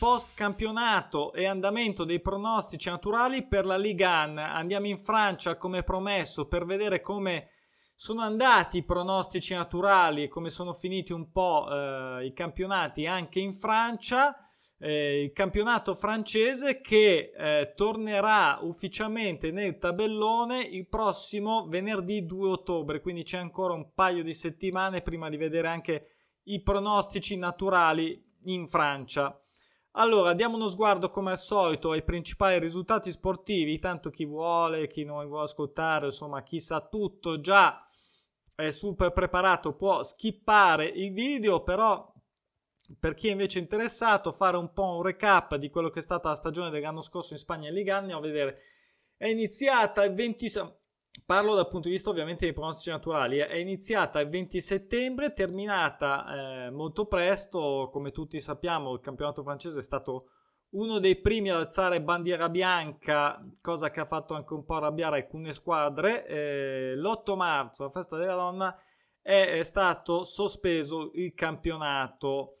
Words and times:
Post 0.00 0.30
campionato 0.32 1.30
e 1.34 1.44
andamento 1.44 2.04
dei 2.04 2.22
pronostici 2.22 2.88
naturali 2.88 3.46
per 3.46 3.66
la 3.66 3.76
Ligue 3.76 4.06
1. 4.06 4.40
Andiamo 4.40 4.86
in 4.86 4.96
Francia 4.96 5.58
come 5.58 5.82
promesso 5.82 6.46
per 6.46 6.64
vedere 6.64 7.02
come 7.02 7.50
sono 7.94 8.22
andati 8.22 8.78
i 8.78 8.82
pronostici 8.82 9.52
naturali 9.52 10.22
e 10.22 10.28
come 10.28 10.48
sono 10.48 10.72
finiti 10.72 11.12
un 11.12 11.30
po' 11.30 11.68
eh, 11.70 12.24
i 12.24 12.32
campionati 12.32 13.04
anche 13.04 13.40
in 13.40 13.52
Francia. 13.52 14.34
Eh, 14.78 15.24
il 15.24 15.32
campionato 15.32 15.94
francese 15.94 16.80
che 16.80 17.32
eh, 17.36 17.74
tornerà 17.76 18.58
ufficialmente 18.62 19.50
nel 19.50 19.76
tabellone 19.76 20.62
il 20.62 20.88
prossimo 20.88 21.66
venerdì 21.68 22.24
2 22.24 22.48
ottobre, 22.48 23.02
quindi 23.02 23.22
c'è 23.22 23.36
ancora 23.36 23.74
un 23.74 23.92
paio 23.92 24.22
di 24.22 24.32
settimane 24.32 25.02
prima 25.02 25.28
di 25.28 25.36
vedere 25.36 25.68
anche 25.68 26.06
i 26.44 26.62
pronostici 26.62 27.36
naturali 27.36 28.18
in 28.44 28.66
Francia. 28.66 29.38
Allora, 29.94 30.34
diamo 30.34 30.54
uno 30.54 30.68
sguardo 30.68 31.10
come 31.10 31.32
al 31.32 31.38
solito 31.38 31.90
ai 31.90 32.04
principali 32.04 32.60
risultati 32.60 33.10
sportivi, 33.10 33.80
tanto 33.80 34.10
chi 34.10 34.24
vuole, 34.24 34.86
chi 34.86 35.04
non 35.04 35.26
vuole 35.26 35.44
ascoltare, 35.44 36.06
insomma, 36.06 36.44
chi 36.44 36.60
sa 36.60 36.80
tutto 36.86 37.40
già 37.40 37.80
è 38.54 38.70
super 38.70 39.12
preparato 39.12 39.74
può 39.74 40.02
skippare 40.04 40.86
il 40.86 41.12
video, 41.12 41.64
però 41.64 42.12
per 43.00 43.14
chi 43.14 43.28
è 43.28 43.32
invece 43.32 43.58
interessato 43.58 44.30
fare 44.30 44.56
un 44.56 44.72
po' 44.72 44.96
un 44.96 45.02
recap 45.02 45.56
di 45.56 45.70
quello 45.70 45.90
che 45.90 45.98
è 45.98 46.02
stata 46.02 46.28
la 46.28 46.34
stagione 46.36 46.70
dell'anno 46.70 47.00
scorso 47.00 47.32
in 47.32 47.40
Spagna 47.40 47.68
e 47.68 47.72
Liga, 47.72 47.96
andiamo 47.96 48.20
a 48.20 48.24
vedere. 48.24 48.58
È 49.16 49.26
iniziata 49.26 50.04
il 50.04 50.14
20 50.14 50.48
Parlo 51.24 51.54
dal 51.54 51.68
punto 51.68 51.88
di 51.88 51.94
vista 51.94 52.10
ovviamente 52.10 52.44
dei 52.44 52.54
pronostici 52.54 52.90
naturali. 52.90 53.38
È 53.38 53.56
iniziata 53.56 54.20
il 54.20 54.28
20 54.28 54.60
settembre, 54.60 55.32
terminata 55.32 56.66
eh, 56.66 56.70
molto 56.70 57.06
presto. 57.06 57.88
Come 57.92 58.10
tutti 58.10 58.40
sappiamo, 58.40 58.92
il 58.94 59.00
campionato 59.00 59.42
francese 59.42 59.80
è 59.80 59.82
stato 59.82 60.30
uno 60.70 60.98
dei 60.98 61.16
primi 61.20 61.50
ad 61.50 61.58
alzare 61.58 62.00
bandiera 62.00 62.48
bianca, 62.48 63.44
cosa 63.60 63.90
che 63.90 64.00
ha 64.00 64.06
fatto 64.06 64.34
anche 64.34 64.54
un 64.54 64.64
po' 64.64 64.76
arrabbiare 64.76 65.16
alcune 65.16 65.52
squadre. 65.52 66.26
Eh, 66.26 66.96
l'8 66.96 67.36
marzo, 67.36 67.84
la 67.84 67.90
festa 67.90 68.16
della 68.16 68.34
donna, 68.34 68.76
è, 69.20 69.58
è 69.58 69.62
stato 69.62 70.24
sospeso 70.24 71.10
il 71.14 71.34
campionato 71.34 72.59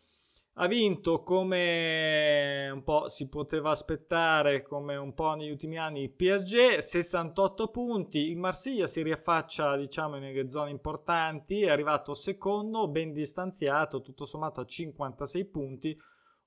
ha 0.54 0.66
vinto 0.66 1.22
come 1.22 2.68
un 2.70 2.82
po' 2.82 3.08
si 3.08 3.28
poteva 3.28 3.70
aspettare, 3.70 4.62
come 4.62 4.96
un 4.96 5.14
po' 5.14 5.34
negli 5.34 5.50
ultimi 5.50 5.78
anni, 5.78 6.02
il 6.02 6.12
PSG, 6.12 6.78
68 6.78 7.68
punti, 7.68 8.18
il 8.18 8.36
Marsiglia 8.36 8.86
si 8.86 9.02
riaffaccia 9.02 9.76
diciamo 9.76 10.18
nelle 10.18 10.48
zone 10.48 10.70
importanti, 10.70 11.62
è 11.62 11.70
arrivato 11.70 12.14
secondo, 12.14 12.88
ben 12.88 13.12
distanziato, 13.12 14.00
tutto 14.00 14.24
sommato 14.26 14.60
a 14.60 14.66
56 14.66 15.44
punti, 15.46 15.96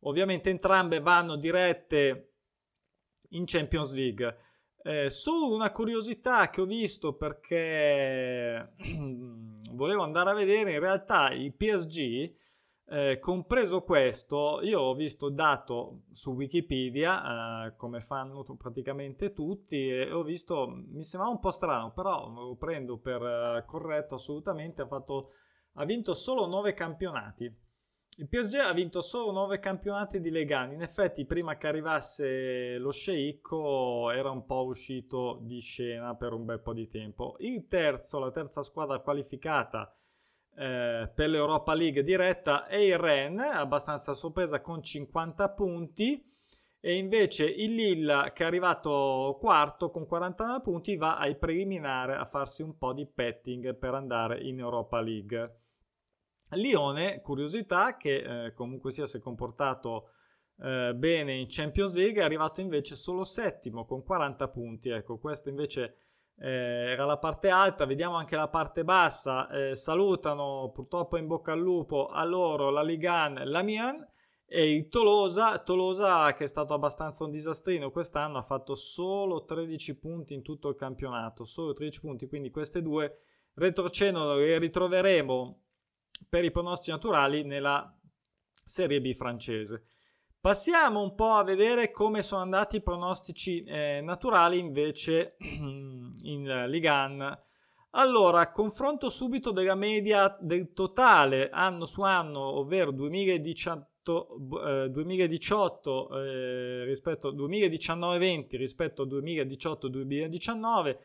ovviamente 0.02 0.50
entrambe 0.50 1.00
vanno 1.00 1.38
dirette 1.38 2.34
in 3.30 3.45
Champions 3.45 3.94
League. 3.94 4.38
Eh, 4.86 5.10
solo 5.10 5.54
una 5.54 5.72
curiosità 5.72 6.50
che 6.50 6.60
ho 6.60 6.66
visto 6.66 7.16
perché 7.16 8.73
volevo 9.72 10.04
andare 10.04 10.30
a 10.30 10.34
vedere, 10.34 10.73
in 10.73 10.80
realtà 10.80 11.32
il 11.32 11.54
PSG 11.56 12.34
eh, 12.86 13.17
compreso 13.20 13.81
questo, 13.81 14.59
io 14.62 14.80
ho 14.81 14.94
visto 14.94 15.30
dato 15.30 16.03
su 16.12 16.31
Wikipedia, 16.31 17.66
eh, 17.66 17.76
come 17.76 18.02
fanno 18.02 18.44
praticamente 18.58 19.34
tutti, 19.34 19.89
e 19.89 20.12
ho 20.12 20.23
visto, 20.23 20.67
mi 20.67 21.04
sembrava 21.04 21.34
un 21.34 21.39
po' 21.39 21.52
strano, 21.52 21.92
però 21.94 22.30
lo 22.30 22.56
prendo 22.56 22.98
per 22.98 23.22
eh, 23.22 23.64
corretto 23.66 24.16
assolutamente, 24.16 24.82
ha, 24.82 24.88
fatto, 24.88 25.32
ha 25.73 25.86
vinto 25.86 26.14
solo 26.14 26.45
9 26.45 26.73
campionati. 26.73 27.61
Il 28.17 28.27
PSG 28.27 28.60
ha 28.60 28.73
vinto 28.73 29.02
solo 29.02 29.32
9 29.32 29.58
campionati 29.58 30.20
di 30.20 30.30
Legani. 30.30 30.76
In 30.76 30.83
effetti, 30.83 31.26
prima 31.26 31.58
che 31.58 31.65
arrivasse 31.65 32.77
lo 32.77 32.92
sceicco, 32.92 34.11
era 34.11 34.30
un 34.30 34.45
po' 34.45 34.65
uscito 34.65 35.39
di 35.42 35.60
scena 35.60 36.15
per 36.15 36.33
un 36.33 36.45
bel 36.45 36.60
po' 36.60 36.73
di 36.73 36.88
tempo. 36.89 37.38
Il 37.39 37.65
terzo, 37.67 38.20
la 38.20 38.30
terza 38.30 38.61
squadra 38.61 39.00
qualificata, 39.00 39.92
eh, 40.55 41.11
per 41.14 41.30
l'Europa 41.30 41.73
League 41.73 42.03
diretta 42.03 42.67
e 42.67 42.87
il 42.87 42.97
Ren, 42.97 43.39
abbastanza 43.39 44.14
sorpresa 44.14 44.61
con 44.61 44.81
50 44.81 45.49
punti. 45.49 46.31
E 46.86 46.97
invece 46.97 47.45
il 47.45 47.75
Lille, 47.75 48.33
che 48.36 48.43
è 48.43 48.45
arrivato 48.45 49.37
quarto 49.39 49.89
con 49.89 50.05
49 50.05 50.61
punti, 50.61 50.97
va 50.97 51.17
ai 51.17 51.37
preliminari 51.37 52.11
a 52.11 52.25
farsi 52.25 52.61
un 52.61 52.77
po' 52.77 52.91
di 52.91 53.05
petting 53.05 53.73
per 53.75 53.93
andare 53.93 54.41
in 54.41 54.59
Europa 54.59 54.99
League. 54.99 55.59
Lione, 56.52 57.21
curiosità, 57.21 57.95
che 57.95 58.45
eh, 58.45 58.53
comunque 58.53 58.91
sia 58.91 59.08
si 59.08 59.15
è 59.15 59.21
comportato 59.21 60.09
eh, 60.59 60.93
bene 60.93 61.33
in 61.33 61.47
Champions 61.49 61.95
League, 61.95 62.21
è 62.21 62.25
arrivato 62.25 62.61
invece 62.61 62.95
solo 62.95 63.23
settimo 63.23 63.85
con 63.85 64.03
40 64.03 64.49
punti. 64.49 64.89
Ecco, 64.89 65.17
questo 65.20 65.49
invece 65.49 65.95
eh, 66.38 66.92
era 66.92 67.05
la 67.05 67.17
parte 67.17 67.49
alta, 67.49 67.86
vediamo 67.86 68.16
anche 68.16 68.36
la 68.36 68.48
parte 68.48 68.83
bassa. 68.83 69.49
Eh, 69.49 69.76
salutano 69.76 70.71
purtroppo 70.73 71.17
in 71.17 71.27
bocca 71.27 71.54
al 71.54 71.60
lupo 71.60 72.08
a 72.08 72.23
loro 72.23 72.70
la 72.70 72.83
Ligan, 72.83 73.42
l'Amiens 73.45 74.05
e 74.45 74.73
il 74.73 74.88
Tolosa. 74.89 75.60
Tolosa 75.60 76.33
che 76.33 76.45
è 76.45 76.48
stato 76.48 76.73
abbastanza 76.73 77.23
un 77.23 77.32
disastrino 77.32 77.92
quest'anno, 77.92 78.38
ha 78.38 78.44
fatto 78.44 78.76
solo 78.76 79.45
13 79.45 79.98
punti 79.98 80.33
in 80.33 80.42
tutto 80.42 80.70
il 80.70 80.76
campionato, 80.76 81.45
solo 81.45 81.73
13 81.73 81.99
punti, 82.02 82.27
quindi 82.27 82.50
queste 82.50 82.82
due 82.82 83.20
retrocedono 83.55 84.36
le 84.36 84.58
ritroveremo 84.58 85.61
per 86.27 86.44
i 86.44 86.52
pronostici 86.52 86.92
naturali 86.92 87.44
nella 87.44 87.95
Serie 88.52 89.02
B 89.02 89.14
francese. 89.14 89.86
Passiamo 90.43 91.02
un 91.02 91.15
po' 91.15 91.36
a 91.36 91.43
vedere 91.45 91.89
come 91.89 92.21
sono 92.21 92.42
andati 92.42 92.76
i 92.76 92.81
pronostici 92.81 93.64
eh, 93.64 94.02
naturali 94.04 94.59
invece 94.59 95.37
in 95.39 96.65
Ligan. 96.67 97.39
Allora, 97.92 98.52
confronto 98.52 99.09
subito 99.09 99.52
della 99.52 99.76
media 99.76 100.36
del 100.42 100.73
totale 100.73 101.49
anno 101.49 101.86
su 101.86 102.02
anno, 102.02 102.42
ovvero 102.42 102.92
2018, 102.92 104.83
eh, 104.83 104.89
2018 104.89 106.09
eh, 106.09 106.83
rispetto 106.83 107.33
2019-20 107.33 108.58
rispetto 108.58 109.05
2018-2019. 109.05 110.98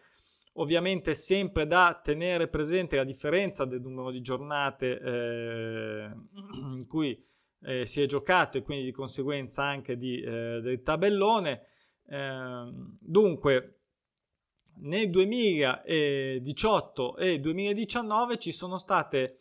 Ovviamente 0.55 1.15
sempre 1.15 1.65
da 1.69 2.01
tenere 2.03 2.49
presente 2.49 2.97
la 2.97 3.05
differenza 3.05 3.65
del 3.65 3.83
numero 3.83 4.11
di 4.11 4.21
giornate 4.21 4.99
eh, 4.99 6.11
in 6.77 6.89
cui 6.89 7.25
eh, 7.63 7.87
si 7.87 8.03
è 8.03 8.07
giocato 8.07 8.59
e 8.59 8.63
quindi 8.63 8.85
di 8.85 8.93
conseguenza 8.93 9.65
anche 9.65 9.97
di, 9.97 10.21
eh, 10.21 10.61
del 10.61 10.83
tabellone. 10.83 11.63
Eh, 12.07 12.71
dunque, 13.01 13.79
nel 14.81 15.11
2018 15.11 17.17
e 17.17 17.41
2019 17.41 18.39
ci 18.39 18.53
sono 18.53 18.79
state 18.79 19.41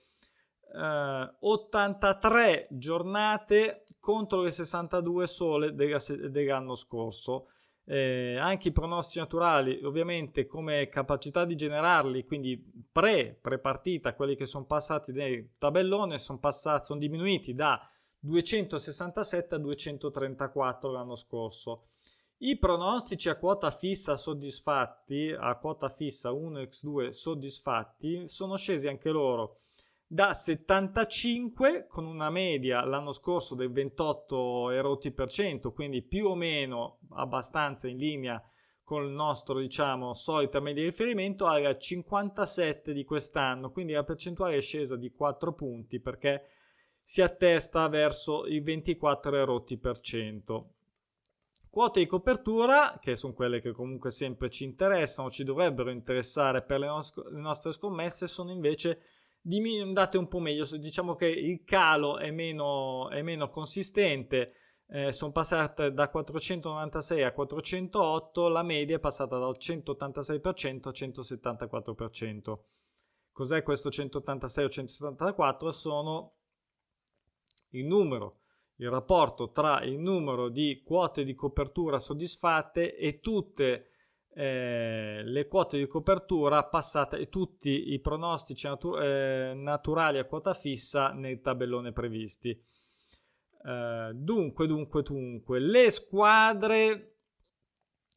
83 1.39 2.51
eh, 2.51 2.67
giornate 2.71 3.85
contro 3.99 4.41
le 4.41 4.51
62 4.51 5.27
sole 5.27 5.73
dell'anno 5.73 6.75
scorso. 6.75 7.47
Eh, 7.89 8.35
anche 8.37 8.67
i 8.67 8.73
pronostici 8.73 9.19
naturali, 9.19 9.81
ovviamente, 9.83 10.45
come 10.45 10.89
capacità 10.89 11.45
di 11.45 11.55
generarli, 11.55 12.25
quindi 12.25 12.61
pre, 12.91 13.39
pre 13.41 13.59
partita, 13.59 14.13
quelli 14.13 14.35
che 14.35 14.45
sono 14.45 14.65
passati 14.65 15.13
nel 15.13 15.51
tabellone, 15.57 16.19
sono, 16.19 16.37
passati, 16.37 16.87
sono 16.87 16.99
diminuiti 16.99 17.53
da 17.53 17.89
267 18.19 19.55
a 19.55 19.57
234 19.57 20.91
l'anno 20.91 21.15
scorso. 21.15 21.83
I 22.39 22.57
pronostici 22.57 23.29
a 23.29 23.37
quota 23.37 23.71
fissa 23.71 24.15
soddisfatti, 24.15 25.35
a 25.37 25.55
quota 25.55 25.89
fissa 25.89 26.31
1x2 26.31 27.09
soddisfatti, 27.09 28.27
sono 28.27 28.57
scesi 28.57 28.87
anche 28.87 29.09
loro 29.09 29.61
da 30.09 30.33
75 30.33 31.85
con 31.87 32.05
una 32.05 32.29
media 32.29 32.85
l'anno 32.85 33.11
scorso 33.11 33.55
del 33.55 33.71
28 33.71 34.69
erotti 34.69 35.11
per 35.11 35.29
cento, 35.29 35.73
quindi 35.73 36.01
più 36.01 36.27
o 36.27 36.35
meno 36.35 36.99
abbastanza 37.09 37.89
in 37.89 37.97
linea 37.97 38.41
con 38.83 39.03
il 39.03 39.11
nostro, 39.11 39.59
diciamo, 39.59 40.13
solita 40.13 40.61
media 40.61 40.83
di 40.83 40.89
riferimento, 40.89 41.45
alla 41.45 41.77
57 41.77 42.93
di 42.93 43.03
quest'anno, 43.03 43.69
quindi 43.69 43.91
la 43.91 44.05
percentuale 44.05 44.55
è 44.55 44.61
scesa 44.61 44.95
di 44.95 45.11
4 45.11 45.51
punti 45.53 45.99
perché 45.99 46.45
si 47.09 47.21
attesta 47.21 47.87
verso 47.87 48.45
i 48.47 48.59
24 48.59 49.33
erotti 49.33 49.77
per 49.77 49.97
cento. 50.01 50.73
Quote 51.69 52.01
di 52.01 52.05
copertura, 52.05 52.97
che 52.99 53.15
sono 53.15 53.31
quelle 53.31 53.61
che 53.61 53.71
comunque 53.71 54.11
sempre 54.11 54.49
ci 54.49 54.65
interessano, 54.65 55.31
ci 55.31 55.45
dovrebbero 55.45 55.89
interessare 55.89 56.63
per 56.63 56.79
le, 56.79 56.87
nos- 56.87 57.15
le 57.31 57.39
nostre 57.39 57.71
scommesse, 57.71 58.27
sono 58.27 58.51
invece 58.51 58.99
andate 59.85 60.17
un 60.17 60.27
po' 60.27 60.39
meglio. 60.39 60.65
Diciamo 60.75 61.15
che 61.15 61.27
il 61.27 61.63
calo 61.63 62.17
è 62.17 62.29
meno, 62.29 63.07
è 63.09 63.21
meno 63.21 63.47
consistente, 63.47 64.55
eh, 64.87 65.13
sono 65.13 65.31
passate 65.31 65.93
da 65.93 66.09
496 66.09 67.23
a 67.23 67.31
408, 67.31 68.49
la 68.49 68.63
media 68.63 68.97
è 68.97 68.99
passata 68.99 69.37
dal 69.37 69.55
186% 69.57 70.89
a 70.89 70.91
174%. 70.91 72.59
Cos'è 73.31 73.63
questo 73.63 73.89
186 73.89 74.65
o 74.65 74.69
174? 74.69 75.71
Sono 75.71 76.33
il 77.69 77.85
numero 77.85 78.39
il 78.77 78.89
rapporto 78.89 79.51
tra 79.51 79.81
il 79.83 79.97
numero 79.97 80.49
di 80.49 80.83
quote 80.85 81.23
di 81.23 81.33
copertura 81.33 81.99
soddisfatte 81.99 82.95
e 82.95 83.19
tutte 83.19 83.89
eh, 84.33 85.23
le 85.23 85.47
quote 85.47 85.77
di 85.77 85.87
copertura 85.87 86.63
passate 86.63 87.17
e 87.17 87.27
tutti 87.27 87.91
i 87.93 87.99
pronostici 87.99 88.67
natu- 88.67 88.99
eh, 88.99 89.53
naturali 89.55 90.19
a 90.19 90.25
quota 90.25 90.53
fissa 90.53 91.11
nel 91.11 91.41
tabellone 91.41 91.91
previsti. 91.91 92.49
Eh, 92.49 94.11
dunque, 94.13 94.67
dunque, 94.67 95.01
dunque, 95.01 95.59
le 95.59 95.89
squadre. 95.89 97.13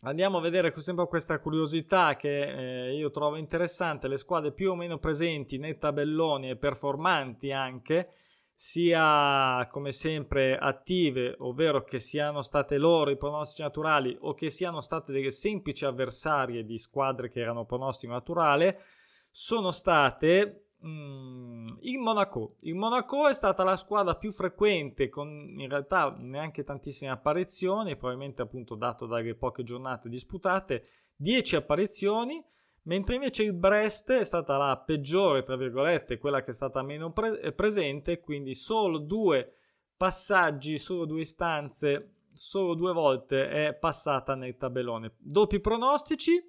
Andiamo 0.03 0.39
a 0.39 0.43
vedere 0.43 0.73
sempre 0.77 1.07
questa 1.07 1.41
curiosità 1.41 2.17
che 2.17 2.89
eh, 2.89 2.97
io 2.97 3.11
trovo 3.11 3.37
interessante. 3.37 4.09
Le 4.09 4.19
squadre 4.19 4.53
più 4.53 4.73
o 4.73 4.75
meno 4.75 4.99
presenti 4.99 5.57
nei 5.57 5.79
tabelloni 5.79 6.51
e 6.51 6.57
performanti 6.57 7.51
anche 7.51 8.13
sia 8.63 9.67
come 9.71 9.91
sempre 9.91 10.59
attive, 10.59 11.35
ovvero 11.39 11.83
che 11.83 11.99
siano 11.99 12.43
state 12.43 12.77
loro 12.77 13.09
i 13.09 13.17
pronostici 13.17 13.63
naturali 13.63 14.15
o 14.21 14.35
che 14.35 14.51
siano 14.51 14.83
state 14.83 15.13
delle 15.13 15.31
semplici 15.31 15.87
avversarie 15.87 16.67
di 16.67 16.77
squadre 16.77 17.31
che 17.31 17.41
erano 17.41 17.65
pronostico 17.65 18.13
naturale, 18.13 18.83
sono 19.31 19.71
state 19.71 20.73
mm, 20.87 21.69
il 21.81 21.99
Monaco. 22.01 22.57
Il 22.61 22.75
Monaco 22.75 23.29
è 23.29 23.33
stata 23.33 23.65
la 23.65 23.79
squadra 23.79 24.17
più 24.17 24.31
frequente, 24.31 25.09
con 25.09 25.29
in 25.57 25.67
realtà 25.67 26.15
neanche 26.19 26.63
tantissime 26.63 27.11
apparizioni, 27.11 27.97
probabilmente 27.97 28.43
appunto 28.43 28.75
dato 28.75 29.07
dalle 29.07 29.37
poche 29.37 29.63
giornate 29.63 30.11
disputate, 30.11 30.85
10 31.17 31.57
apparizioni 31.57 32.45
mentre 32.83 33.17
invece 33.17 33.43
il 33.43 33.53
Brest 33.53 34.11
è 34.11 34.25
stata 34.25 34.57
la 34.57 34.77
peggiore, 34.79 35.43
tra 35.43 35.57
virgolette, 35.57 36.19
quella 36.19 36.43
che 36.43 36.51
è 36.51 36.55
stata 36.55 36.83
meno 36.83 37.13
pre- 37.13 37.41
eh, 37.41 37.53
presente, 37.53 38.21
quindi 38.21 38.55
solo 38.55 38.99
due 38.99 39.55
passaggi, 39.97 40.79
solo 40.79 41.05
due 41.05 41.21
istanze, 41.21 42.15
solo 42.33 42.75
due 42.75 42.93
volte 42.93 43.51
è 43.51 43.75
passata 43.75 44.35
nel 44.35 44.57
tabellone. 44.57 45.13
Doppi 45.19 45.61
pronostici, 45.61 46.43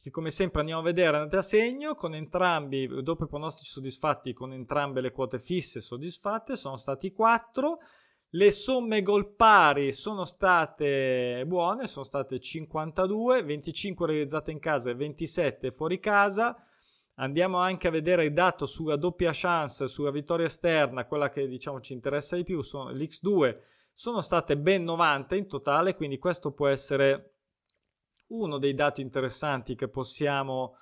che 0.00 0.10
come 0.10 0.30
sempre 0.30 0.60
andiamo 0.60 0.80
a 0.80 0.84
vedere 0.84 1.18
andate 1.18 1.36
a 1.36 1.42
segno, 1.42 1.94
con 1.94 2.14
entrambi, 2.14 3.02
doppi 3.02 3.26
pronostici 3.26 3.70
soddisfatti, 3.70 4.32
con 4.32 4.52
entrambe 4.52 5.02
le 5.02 5.12
quote 5.12 5.38
fisse 5.38 5.80
soddisfatte, 5.80 6.56
sono 6.56 6.78
stati 6.78 7.12
quattro. 7.12 7.80
Le 8.32 8.52
somme 8.52 9.02
gol 9.02 9.34
pari 9.34 9.90
sono 9.90 10.22
state 10.24 11.42
buone, 11.48 11.88
sono 11.88 12.04
state 12.04 12.38
52, 12.38 13.42
25 13.42 14.06
realizzate 14.06 14.52
in 14.52 14.60
casa 14.60 14.90
e 14.90 14.94
27 14.94 15.72
fuori 15.72 15.98
casa. 15.98 16.56
Andiamo 17.14 17.58
anche 17.58 17.88
a 17.88 17.90
vedere 17.90 18.26
il 18.26 18.32
dato 18.32 18.66
sulla 18.66 18.94
doppia 18.94 19.32
chance, 19.34 19.88
sulla 19.88 20.12
vittoria 20.12 20.46
esterna, 20.46 21.06
quella 21.06 21.28
che 21.28 21.48
diciamo 21.48 21.80
ci 21.80 21.92
interessa 21.92 22.36
di 22.36 22.44
più, 22.44 22.62
sono 22.62 22.90
l'X2, 22.92 23.58
sono 23.92 24.20
state 24.20 24.56
ben 24.56 24.84
90 24.84 25.34
in 25.34 25.48
totale, 25.48 25.96
quindi 25.96 26.18
questo 26.18 26.52
può 26.52 26.68
essere 26.68 27.34
uno 28.28 28.58
dei 28.58 28.74
dati 28.74 29.00
interessanti 29.00 29.74
che 29.74 29.88
possiamo 29.88 30.76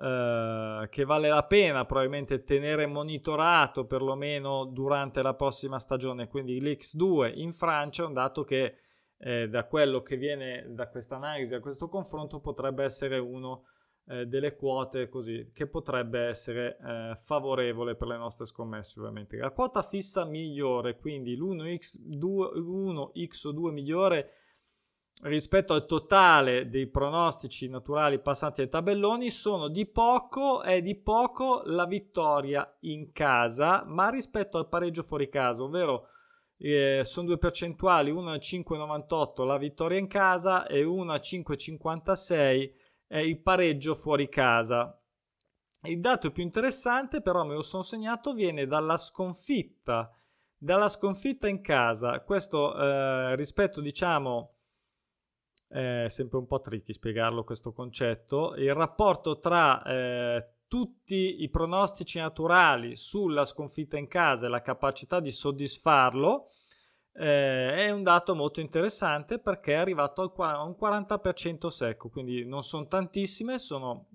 eh, 0.00 0.88
che 0.90 1.04
vale 1.04 1.28
la 1.28 1.44
pena 1.44 1.84
probabilmente 1.84 2.42
tenere 2.42 2.86
monitorato 2.86 3.86
perlomeno 3.86 4.64
durante 4.64 5.22
la 5.22 5.34
prossima 5.34 5.78
stagione. 5.78 6.26
Quindi 6.26 6.60
l'X2 6.60 7.32
in 7.36 7.52
Francia 7.52 8.02
è 8.02 8.06
un 8.06 8.12
dato 8.12 8.42
che 8.42 8.76
eh, 9.18 9.48
da 9.48 9.66
quello 9.66 10.02
che 10.02 10.16
viene 10.16 10.66
da 10.68 10.88
questa 10.88 11.16
analisi, 11.16 11.52
da 11.52 11.60
questo 11.60 11.88
confronto, 11.88 12.40
potrebbe 12.40 12.82
essere 12.84 13.18
uno 13.18 13.66
eh, 14.06 14.26
delle 14.26 14.56
quote 14.56 15.08
così 15.08 15.50
che 15.54 15.66
potrebbe 15.66 16.20
essere 16.20 16.76
eh, 16.76 17.16
favorevole 17.22 17.94
per 17.94 18.08
le 18.08 18.16
nostre 18.16 18.46
scommesse 18.46 18.98
ovviamente. 18.98 19.36
La 19.36 19.50
quota 19.50 19.82
fissa 19.82 20.24
migliore, 20.24 20.96
quindi 20.96 21.36
l'1x2, 21.36 22.58
1x2 22.58 23.70
migliore 23.70 24.30
rispetto 25.24 25.72
al 25.72 25.86
totale 25.86 26.68
dei 26.68 26.86
pronostici 26.86 27.68
naturali 27.68 28.20
passati 28.20 28.60
ai 28.60 28.68
tabelloni 28.68 29.30
sono 29.30 29.68
di 29.68 29.86
poco 29.86 30.62
è 30.62 30.82
di 30.82 30.96
poco 30.96 31.62
la 31.64 31.86
vittoria 31.86 32.76
in 32.80 33.12
casa 33.12 33.84
ma 33.86 34.10
rispetto 34.10 34.58
al 34.58 34.68
pareggio 34.68 35.02
fuori 35.02 35.28
casa 35.28 35.62
ovvero 35.62 36.08
eh, 36.58 37.00
sono 37.04 37.26
due 37.28 37.38
percentuali 37.38 38.10
una 38.10 38.32
a 38.32 38.36
5,98 38.36 39.44
la 39.44 39.58
vittoria 39.58 39.98
in 39.98 40.08
casa 40.08 40.66
e 40.66 40.84
una 40.84 41.14
a 41.14 41.20
5,56 41.20 42.72
è 43.06 43.18
il 43.18 43.40
pareggio 43.40 43.94
fuori 43.94 44.28
casa. 44.28 44.98
Il 45.82 46.00
dato 46.00 46.30
più 46.30 46.42
interessante 46.42 47.20
però 47.20 47.44
me 47.44 47.54
lo 47.54 47.62
sono 47.62 47.82
segnato 47.82 48.32
viene 48.32 48.66
dalla 48.66 48.96
sconfitta 48.96 50.10
dalla 50.56 50.88
sconfitta 50.88 51.46
in 51.46 51.60
casa. 51.60 52.20
Questo 52.20 52.74
eh, 52.74 53.36
rispetto 53.36 53.82
diciamo 53.82 54.53
è 55.74 56.08
sempre 56.08 56.38
un 56.38 56.46
po' 56.46 56.60
tricky 56.60 56.92
spiegarlo 56.92 57.42
questo 57.42 57.72
concetto, 57.72 58.54
il 58.54 58.72
rapporto 58.72 59.40
tra 59.40 59.82
eh, 59.82 60.48
tutti 60.68 61.42
i 61.42 61.48
pronostici 61.50 62.18
naturali 62.18 62.94
sulla 62.94 63.44
sconfitta 63.44 63.96
in 63.96 64.06
casa 64.06 64.46
e 64.46 64.50
la 64.50 64.62
capacità 64.62 65.18
di 65.18 65.32
soddisfarlo 65.32 66.46
eh, 67.12 67.74
è 67.74 67.90
un 67.90 68.04
dato 68.04 68.36
molto 68.36 68.60
interessante 68.60 69.40
perché 69.40 69.72
è 69.72 69.76
arrivato 69.76 70.32
a 70.36 70.62
un 70.62 70.76
40% 70.80 71.66
secco, 71.66 72.08
quindi 72.08 72.44
non 72.44 72.62
sono 72.62 72.86
tantissime, 72.86 73.58
sono, 73.58 74.06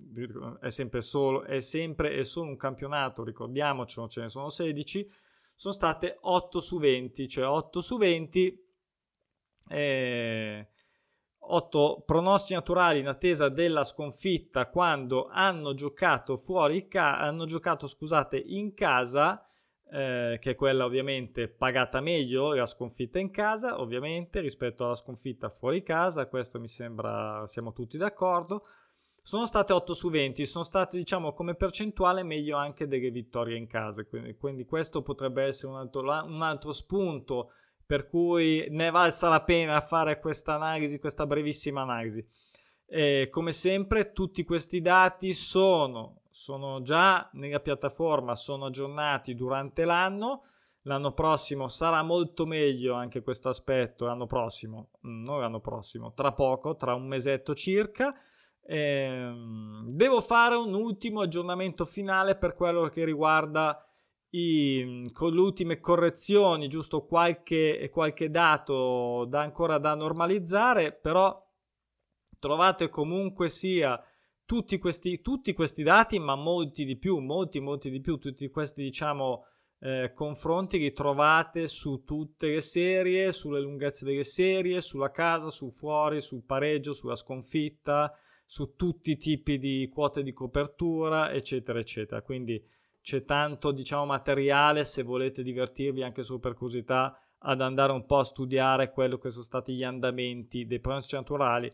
è, 0.62 0.70
sempre 0.70 1.02
solo, 1.02 1.42
è 1.42 1.60
sempre 1.60 2.14
e 2.14 2.24
solo 2.24 2.48
un 2.48 2.56
campionato, 2.56 3.22
ricordiamocelo, 3.22 4.08
ce 4.08 4.22
ne 4.22 4.28
sono 4.30 4.48
16, 4.48 5.10
sono 5.54 5.74
state 5.74 6.16
8 6.22 6.60
su 6.60 6.78
20, 6.78 7.28
cioè 7.28 7.46
8 7.46 7.80
su 7.82 7.98
20 7.98 8.64
eh, 9.68 10.68
8 11.42 12.02
pronostici 12.04 12.54
naturali 12.54 13.00
in 13.00 13.08
attesa 13.08 13.48
della 13.48 13.84
sconfitta 13.84 14.68
quando 14.68 15.28
hanno 15.30 15.74
giocato 15.74 16.36
fuori 16.36 16.86
ca- 16.86 17.18
hanno 17.18 17.46
giocato 17.46 17.86
scusate 17.86 18.36
in 18.36 18.74
casa 18.74 19.44
eh, 19.90 20.38
che 20.40 20.50
è 20.50 20.54
quella 20.54 20.84
ovviamente 20.84 21.48
pagata 21.48 22.00
meglio 22.00 22.52
la 22.52 22.66
sconfitta 22.66 23.18
in 23.18 23.30
casa 23.30 23.80
ovviamente 23.80 24.40
rispetto 24.40 24.84
alla 24.84 24.94
sconfitta 24.94 25.48
fuori 25.48 25.82
casa 25.82 26.28
questo 26.28 26.60
mi 26.60 26.68
sembra 26.68 27.46
siamo 27.46 27.72
tutti 27.72 27.96
d'accordo. 27.96 28.66
Sono 29.22 29.44
state 29.44 29.72
8 29.72 29.94
su 29.94 30.08
20 30.08 30.46
sono 30.46 30.64
state 30.64 30.96
diciamo 30.96 31.32
come 31.32 31.54
percentuale 31.54 32.22
meglio 32.22 32.56
anche 32.56 32.86
delle 32.86 33.10
vittorie 33.10 33.56
in 33.56 33.66
casa 33.66 34.04
quindi, 34.04 34.34
quindi 34.36 34.64
questo 34.64 35.02
potrebbe 35.02 35.44
essere 35.44 35.72
un 35.72 35.78
altro, 35.78 36.02
un 36.02 36.42
altro 36.42 36.72
spunto 36.72 37.50
per 37.90 38.06
cui 38.06 38.68
ne 38.70 38.86
è 38.86 38.90
valsa 38.92 39.28
la 39.28 39.42
pena 39.42 39.80
fare 39.80 40.20
questa 40.20 40.54
analisi, 40.54 41.00
questa 41.00 41.26
brevissima 41.26 41.80
analisi. 41.80 42.24
E 42.86 43.26
come 43.28 43.50
sempre 43.50 44.12
tutti 44.12 44.44
questi 44.44 44.80
dati 44.80 45.34
sono, 45.34 46.20
sono 46.30 46.82
già 46.82 47.28
nella 47.32 47.58
piattaforma, 47.58 48.36
sono 48.36 48.66
aggiornati 48.66 49.34
durante 49.34 49.84
l'anno. 49.84 50.44
L'anno 50.82 51.12
prossimo 51.14 51.66
sarà 51.66 52.04
molto 52.04 52.46
meglio 52.46 52.94
anche 52.94 53.22
questo 53.22 53.48
aspetto, 53.48 54.04
l'anno 54.04 54.26
prossimo, 54.26 54.90
mm, 55.04 55.24
non 55.24 55.40
l'anno 55.40 55.58
prossimo, 55.58 56.12
tra 56.12 56.30
poco, 56.30 56.76
tra 56.76 56.94
un 56.94 57.08
mesetto 57.08 57.56
circa. 57.56 58.14
Ehm, 58.66 59.88
devo 59.88 60.20
fare 60.20 60.54
un 60.54 60.74
ultimo 60.74 61.22
aggiornamento 61.22 61.84
finale 61.84 62.36
per 62.36 62.54
quello 62.54 62.86
che 62.86 63.04
riguarda 63.04 63.84
i, 64.30 65.10
con 65.12 65.32
le 65.32 65.40
ultime 65.40 65.80
correzioni, 65.80 66.68
giusto 66.68 67.04
qualche, 67.04 67.88
qualche 67.92 68.30
dato 68.30 69.24
da 69.26 69.40
ancora 69.40 69.78
da 69.78 69.94
normalizzare, 69.94 70.92
però 70.92 71.46
trovate 72.38 72.88
comunque 72.88 73.48
sia 73.48 74.02
tutti 74.44 74.78
questi, 74.78 75.20
tutti 75.20 75.52
questi 75.52 75.82
dati, 75.82 76.18
ma 76.18 76.34
molti 76.34 76.84
di 76.84 76.96
più, 76.96 77.18
molti, 77.18 77.60
molti 77.60 77.90
di 77.90 78.00
più, 78.00 78.18
tutti 78.18 78.48
questi 78.48 78.82
diciamo 78.82 79.44
eh, 79.82 80.12
confronti 80.14 80.78
li 80.78 80.92
trovate 80.92 81.66
su 81.66 82.02
tutte 82.04 82.48
le 82.48 82.60
serie, 82.60 83.32
sulle 83.32 83.60
lunghezze 83.60 84.04
delle 84.04 84.24
serie, 84.24 84.80
sulla 84.80 85.10
casa, 85.10 85.50
su 85.50 85.70
fuori, 85.70 86.20
sul 86.20 86.44
pareggio, 86.44 86.92
sulla 86.92 87.14
sconfitta, 87.14 88.12
su 88.44 88.74
tutti 88.74 89.12
i 89.12 89.16
tipi 89.16 89.58
di 89.58 89.88
quote 89.92 90.22
di 90.22 90.32
copertura, 90.32 91.32
eccetera, 91.32 91.78
eccetera. 91.78 92.20
Quindi 92.20 92.62
c'è 93.02 93.24
tanto 93.24 93.70
diciamo 93.72 94.06
materiale 94.06 94.84
se 94.84 95.02
volete 95.02 95.42
divertirvi 95.42 96.02
anche 96.02 96.22
solo 96.22 96.38
per 96.38 96.54
curiosità 96.54 97.18
ad 97.38 97.60
andare 97.60 97.92
un 97.92 98.04
po' 98.04 98.18
a 98.18 98.24
studiare 98.24 98.90
quello 98.90 99.18
che 99.18 99.30
sono 99.30 99.44
stati 99.44 99.74
gli 99.74 99.84
andamenti 99.84 100.66
dei 100.66 100.80
pronostici 100.80 101.16
naturali 101.16 101.72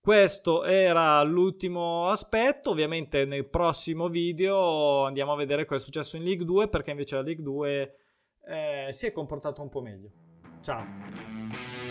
questo 0.00 0.64
era 0.64 1.22
l'ultimo 1.22 2.08
aspetto 2.08 2.70
ovviamente 2.70 3.24
nel 3.24 3.48
prossimo 3.48 4.08
video 4.08 5.04
andiamo 5.04 5.32
a 5.32 5.36
vedere 5.36 5.64
cosa 5.64 5.80
è 5.80 5.84
successo 5.84 6.16
in 6.16 6.24
League 6.24 6.44
2 6.44 6.68
perché 6.68 6.90
invece 6.90 7.16
la 7.16 7.22
League 7.22 7.42
2 7.42 7.96
eh, 8.46 8.88
si 8.92 9.06
è 9.06 9.12
comportato 9.12 9.62
un 9.62 9.68
po' 9.68 9.80
meglio. 9.80 10.10
Ciao 10.60 11.85